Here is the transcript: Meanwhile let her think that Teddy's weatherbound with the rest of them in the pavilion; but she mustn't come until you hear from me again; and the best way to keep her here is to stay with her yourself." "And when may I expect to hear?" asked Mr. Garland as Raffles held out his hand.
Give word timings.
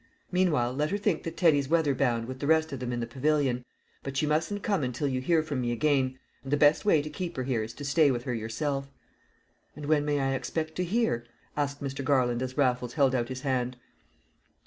Meanwhile 0.31 0.73
let 0.73 0.89
her 0.89 0.97
think 0.97 1.21
that 1.21 1.37
Teddy's 1.37 1.67
weatherbound 1.67 2.25
with 2.25 2.39
the 2.39 2.47
rest 2.47 2.71
of 2.71 2.79
them 2.79 2.91
in 2.91 3.01
the 3.01 3.05
pavilion; 3.05 3.63
but 4.01 4.17
she 4.17 4.25
mustn't 4.25 4.63
come 4.63 4.81
until 4.83 5.07
you 5.07 5.21
hear 5.21 5.43
from 5.43 5.61
me 5.61 5.71
again; 5.71 6.17
and 6.43 6.51
the 6.51 6.57
best 6.57 6.85
way 6.85 7.03
to 7.03 7.09
keep 7.11 7.37
her 7.37 7.43
here 7.43 7.61
is 7.61 7.75
to 7.75 7.85
stay 7.85 8.09
with 8.09 8.23
her 8.23 8.33
yourself." 8.33 8.89
"And 9.75 9.85
when 9.85 10.03
may 10.03 10.19
I 10.19 10.33
expect 10.33 10.73
to 10.77 10.83
hear?" 10.83 11.25
asked 11.55 11.83
Mr. 11.83 12.03
Garland 12.03 12.41
as 12.41 12.57
Raffles 12.57 12.93
held 12.93 13.13
out 13.13 13.29
his 13.29 13.41
hand. 13.41 13.77